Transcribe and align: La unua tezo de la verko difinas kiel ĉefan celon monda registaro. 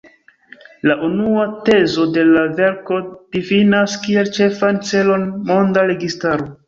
La 0.91 0.93
unua 1.07 1.43
tezo 1.67 2.07
de 2.15 2.23
la 2.29 2.45
verko 2.61 2.97
difinas 3.37 3.99
kiel 4.07 4.33
ĉefan 4.39 4.81
celon 4.93 5.27
monda 5.51 5.85
registaro. 5.93 6.51